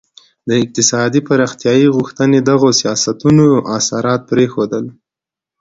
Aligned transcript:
د 0.49 0.49
اقتصادي 0.63 1.19
پراختیايي 1.27 1.87
غوښتنې 1.95 2.39
دغو 2.49 2.69
سیاستونو 2.81 3.45
اثرات 3.77 4.21
پرېښودل. 4.31 4.85